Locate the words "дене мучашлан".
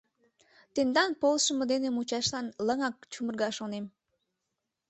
1.71-2.47